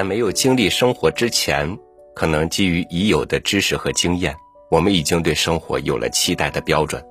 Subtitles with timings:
[0.00, 1.78] 在没有经历生活之前，
[2.14, 4.34] 可能基于已有的知识和经验，
[4.70, 7.04] 我们已经对生活有了期待的标准。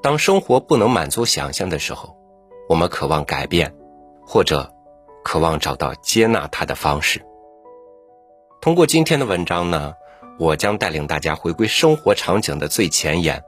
[0.00, 2.16] 当生活不能满足想象的时候，
[2.68, 3.74] 我们渴望改变，
[4.24, 4.72] 或者
[5.24, 7.20] 渴望找到接纳它的方式。
[8.62, 9.94] 通过今天的文章呢，
[10.38, 13.42] 我将带领大家回归生活场景的最前沿，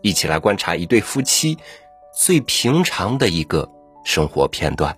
[0.00, 1.58] 一起来观察一对夫妻
[2.18, 3.70] 最平常的一个
[4.02, 4.96] 生活片段。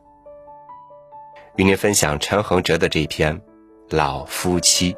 [1.58, 3.40] 与您分享陈恒哲的这篇
[3.90, 4.94] 《老夫妻》。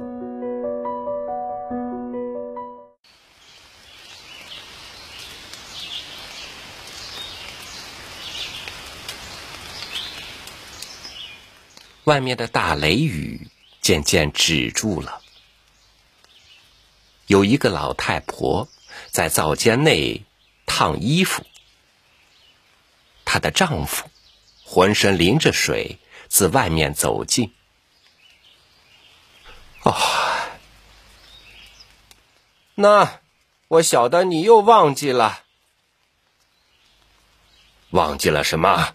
[12.04, 13.48] 外面的大雷雨
[13.80, 15.22] 渐渐止住了，
[17.26, 18.68] 有一个老太婆
[19.08, 20.26] 在灶间内
[20.66, 21.42] 烫衣服，
[23.24, 24.10] 她的丈夫
[24.62, 25.98] 浑身淋着水。
[26.30, 27.52] 自外面走进。
[29.82, 29.92] 哦，
[32.76, 33.20] 那
[33.66, 35.42] 我晓得你又忘记了。
[37.90, 38.94] 忘记了什么？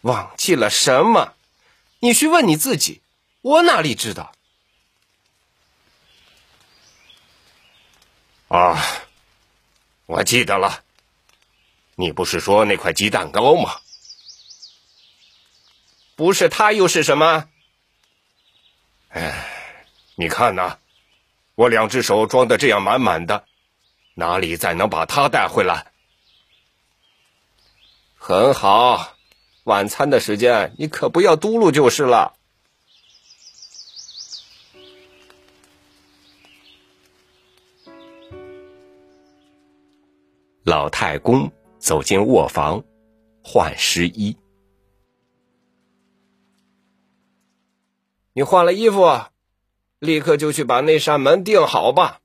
[0.00, 1.34] 忘记了什么？
[1.98, 3.02] 你去问你自己，
[3.42, 4.32] 我哪里知道？
[8.48, 8.82] 啊，
[10.06, 10.82] 我记得了。
[11.96, 13.78] 你不是说那块鸡蛋糕吗？
[16.20, 17.48] 不是他又是什么？
[19.08, 19.48] 哎，
[20.16, 20.76] 你看呐，
[21.54, 23.46] 我两只手装的这样满满的，
[24.12, 25.86] 哪里再能把他带回来？
[28.16, 29.16] 很好，
[29.64, 32.34] 晚餐的时间你可不要嘟噜就是了。
[40.64, 42.84] 老太公走进卧房，
[43.42, 44.36] 换湿衣。
[48.40, 49.20] 你换了衣服，
[49.98, 52.20] 立刻就去把那扇门钉好吧。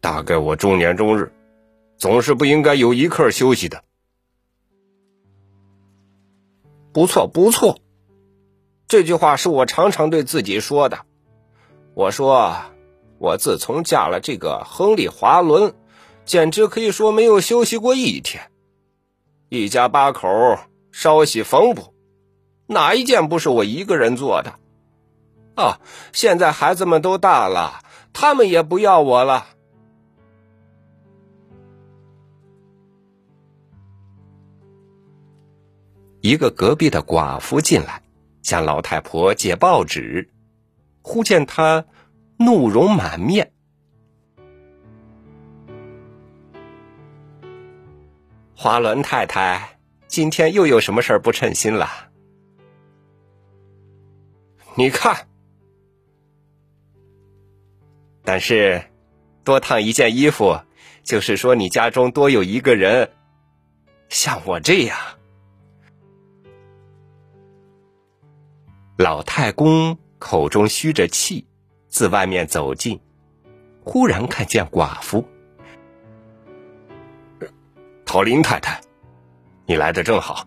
[0.00, 1.32] 大概我中年终日，
[1.96, 3.82] 总是不应该有一刻休息的。
[6.92, 7.80] 不错，不错，
[8.86, 11.04] 这句话是我常常对自己说的。
[11.94, 12.54] 我说，
[13.18, 15.74] 我自从嫁了这个亨利·华伦，
[16.24, 18.48] 简直可以说没有休息过一天。
[19.48, 20.28] 一家八口。
[20.96, 21.92] 烧洗缝补，
[22.68, 24.60] 哪一件不是我一个人做的？
[25.56, 25.80] 啊，
[26.12, 27.80] 现在孩子们都大了，
[28.12, 29.44] 他们也不要我了。
[36.20, 38.00] 一个隔壁的寡妇进来，
[38.44, 40.30] 向老太婆借报纸，
[41.02, 41.84] 忽见她
[42.38, 43.52] 怒容满面。
[48.54, 49.73] 华伦太太。
[50.14, 51.88] 今天又有什么事儿不称心了？
[54.76, 55.26] 你看，
[58.22, 58.84] 但是
[59.42, 60.60] 多烫一件衣服，
[61.02, 63.10] 就是说你家中多有一个人
[64.08, 64.96] 像我这样。
[68.96, 71.44] 老太公口中吁着气，
[71.88, 73.00] 自外面走进，
[73.82, 75.28] 忽然看见寡妇
[78.04, 78.80] 陶林太太。
[79.66, 80.46] 你来的正好，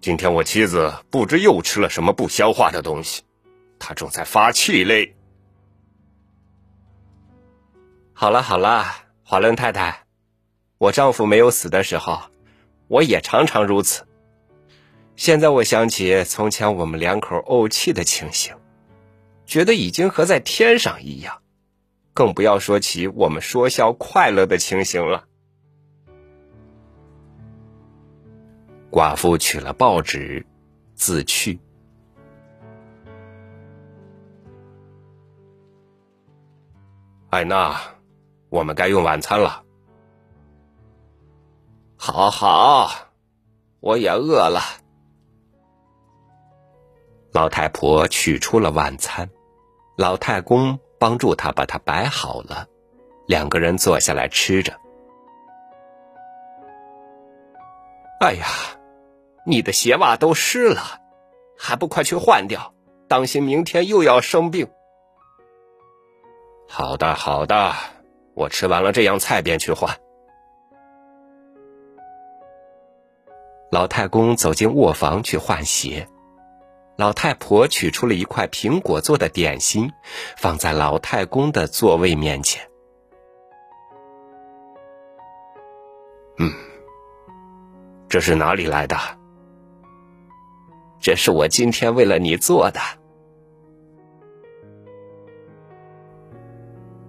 [0.00, 3.22] 今天我妻子不知又吃了什么不消化的东西，
[3.80, 5.16] 她正在发气嘞。
[8.12, 8.86] 好了好了，
[9.24, 10.04] 华伦太太，
[10.78, 12.22] 我丈夫没有死的时候，
[12.86, 14.06] 我也常常如此。
[15.16, 18.54] 现在我想起从前我们两口怄气的情形，
[19.46, 21.42] 觉得已经和在天上一样，
[22.12, 25.24] 更不要说起我们说笑快乐的情形了。
[28.94, 30.46] 寡妇取了报纸，
[30.94, 31.58] 自去。
[37.28, 37.76] 艾娜，
[38.50, 39.64] 我们该用晚餐了。
[41.96, 42.88] 好好，
[43.80, 44.60] 我也饿了。
[47.32, 49.28] 老太婆取出了晚餐，
[49.96, 52.68] 老太公帮助她把它摆好了，
[53.26, 54.72] 两个人坐下来吃着。
[58.20, 58.46] 哎呀！
[59.46, 61.00] 你的鞋袜都湿了，
[61.58, 62.74] 还不快去换掉？
[63.06, 64.68] 当心明天又要生病。
[66.66, 67.74] 好的，好的，
[68.34, 69.94] 我吃完了这样菜便去换。
[73.70, 76.08] 老太公走进卧房去换鞋，
[76.96, 79.92] 老太婆取出了一块苹果做的点心，
[80.36, 82.66] 放在老太公的座位面前。
[86.38, 86.50] 嗯。
[88.08, 88.96] 这是哪里来的？
[91.04, 92.80] 这是我今天为了你做的。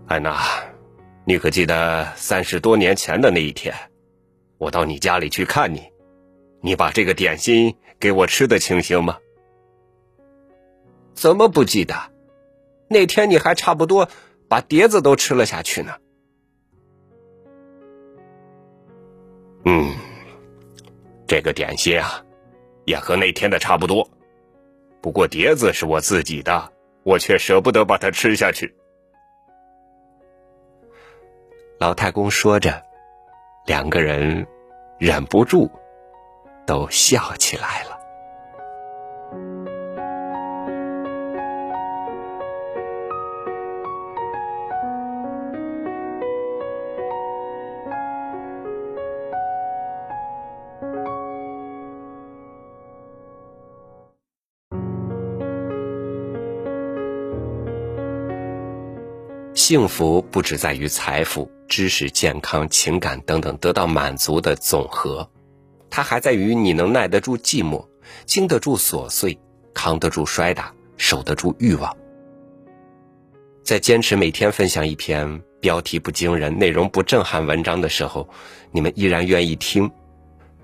[0.05, 0.37] 安娜，
[1.23, 3.73] 你可记得三十多年前的那一天，
[4.57, 5.81] 我到你家里去看你，
[6.59, 9.17] 你把这个点心给我吃的情形吗？
[11.13, 11.95] 怎么不记得？
[12.89, 14.09] 那天你还差不多
[14.49, 15.93] 把碟子都吃了下去呢。
[19.63, 19.95] 嗯，
[21.25, 22.25] 这个点心啊，
[22.85, 24.09] 也和那天的差不多，
[25.01, 26.71] 不过碟子是我自己的，
[27.03, 28.75] 我却舍不得把它吃下去。
[31.77, 32.81] 老太公说着，
[33.65, 34.47] 两个人
[34.97, 35.69] 忍不住
[36.65, 37.99] 都笑起来了。
[59.67, 65.27] 幸福不只在于财富、知识、健康、情感等等得到满足的总和，
[65.89, 67.83] 它还在于你能耐得住寂寞，
[68.27, 69.35] 经得住琐碎，
[69.73, 71.97] 扛得住摔打，守得住欲望。
[73.63, 78.29] 在坚持每天分享一篇标题不惊人、内容不震撼文章的时候，
[78.71, 79.89] 你们依然愿意听，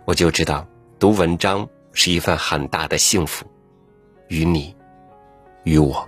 [0.05, 0.67] 我就知道
[0.99, 3.47] 读文章是一份很大的幸福，
[4.27, 4.75] 与你，
[5.63, 6.07] 与我。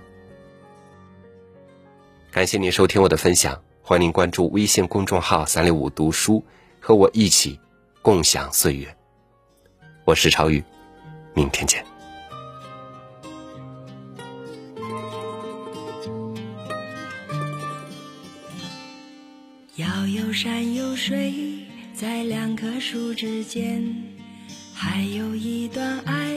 [2.34, 6.44] 感谢您收听我的分享，欢迎您关注微信公众号“三六五读书”，
[6.82, 7.60] 和我一起
[8.02, 8.92] 共享岁月。
[10.04, 10.60] 我是超宇，
[11.32, 11.86] 明天见。
[19.76, 21.32] 要有山有水，
[21.94, 23.94] 在两棵树之间，
[24.74, 26.33] 还有一段爱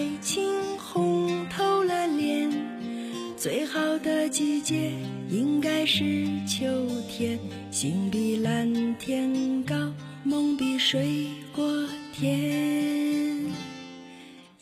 [4.38, 4.92] 季节
[5.32, 6.68] 应该是秋
[7.10, 7.40] 天，
[7.72, 9.92] 心比蓝天高，
[10.24, 11.26] 梦比水
[11.56, 11.66] 果
[12.14, 13.44] 甜。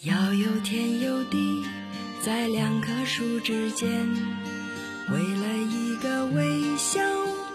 [0.04, 1.38] 要有天有地，
[2.22, 3.90] 在两棵树之间，
[5.12, 7.02] 为了一个微笑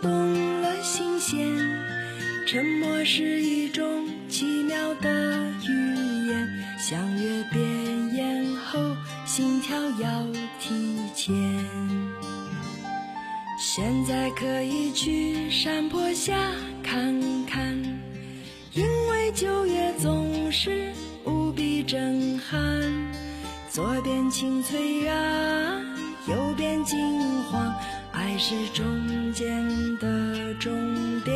[0.02, 1.49] 动了心弦。
[2.46, 8.94] 沉默是一种奇妙的语言，相约变烟后，
[9.25, 10.26] 心跳要
[10.61, 11.00] 提。
[11.12, 11.34] 前，
[13.82, 17.75] 现在可以去山坡下看看，
[18.75, 20.93] 因为九月总是
[21.25, 22.61] 无比震撼。
[23.71, 25.81] 左边青翠啊，
[26.29, 27.75] 右边金黄，
[28.12, 29.67] 爱是中间
[29.97, 30.71] 的终
[31.23, 31.35] 点。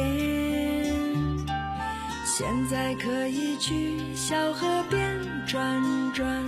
[2.27, 5.83] 现在可以去小河边转
[6.13, 6.45] 转，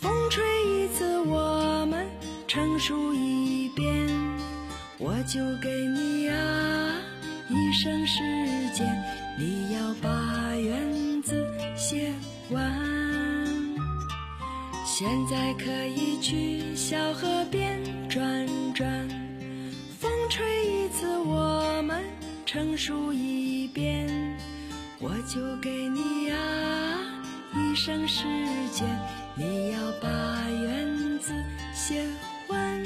[0.00, 2.04] 风吹一次我们。
[2.48, 4.08] 成熟一遍，
[4.98, 7.00] 我就给你啊
[7.48, 8.18] 一生时
[8.72, 8.86] 间
[9.38, 11.46] 你要把园子
[11.76, 12.12] 写
[12.50, 12.62] 完
[14.84, 17.78] 现在可以去小河边
[18.08, 19.08] 转转
[19.98, 22.02] 风吹一次我们
[22.46, 24.06] 成熟一遍。
[24.98, 27.22] 我就给你啊
[27.54, 28.24] 一生时
[28.72, 28.88] 间
[29.34, 30.08] 你要把
[30.48, 31.32] 园子
[31.74, 32.02] 写
[32.48, 32.82] 完